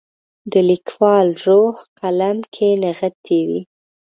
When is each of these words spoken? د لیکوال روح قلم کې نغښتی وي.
د 0.51 0.53
لیکوال 0.69 1.27
روح 1.47 1.75
قلم 1.99 2.37
کې 2.53 2.69
نغښتی 2.81 3.39
وي. 3.47 3.61